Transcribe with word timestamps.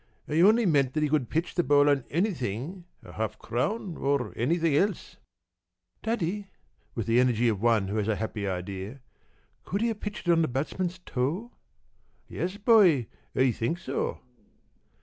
p> 0.27 0.35
"I 0.35 0.41
only 0.41 0.65
meant 0.65 0.93
that 0.93 1.03
he 1.03 1.09
could 1.09 1.29
pitch 1.29 1.53
the 1.53 1.61
ball 1.63 1.87
on 1.87 2.05
anything 2.09 2.85
a 3.03 3.11
half 3.11 3.37
crown 3.37 3.97
or 3.97 4.33
anything 4.35 4.73
else." 4.75 5.17
"Daddy," 6.01 6.47
with 6.95 7.05
the 7.05 7.19
energy 7.19 7.47
of 7.49 7.61
one 7.61 7.87
who 7.87 7.97
has 7.97 8.07
a 8.07 8.15
happy 8.15 8.47
idea. 8.47 9.01
"Could 9.63 9.81
he 9.81 9.89
have 9.89 9.99
pitched 10.01 10.27
it 10.27 10.31
on 10.31 10.41
the 10.41 10.47
batsman's 10.47 10.97
toe?" 11.05 11.51
"Yes, 12.27 12.57
boy, 12.57 13.09
I 13.35 13.51
think 13.51 13.77
so." 13.77 14.21